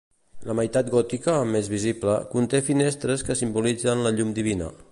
La 0.51 0.53
meitat 0.59 0.87
gòtica, 0.93 1.35
més 1.55 1.69
visible, 1.73 2.15
conté 2.33 2.61
finestres 2.71 3.25
que 3.29 3.39
simbolitzen 3.43 4.03
la 4.07 4.15
llum 4.17 4.33
divina. 4.41 4.71